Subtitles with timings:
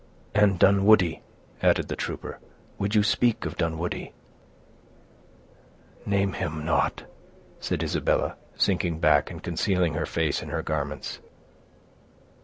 [0.33, 1.21] "And Dunwoodie!"
[1.61, 2.39] added the trooper.
[2.79, 4.13] "Would you speak of Dunwoodie?"
[6.07, 7.03] "Name him not,"
[7.59, 11.19] said Isabella, sinking back, and concealing her face in her garments.